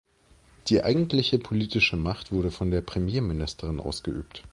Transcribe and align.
Die 0.69 0.81
eigentliche 0.81 1.37
politische 1.37 1.95
Macht 1.95 2.31
wurde 2.31 2.49
von 2.49 2.71
der 2.71 2.81
Premierministerin 2.81 3.79
ausgeübt. 3.79 4.41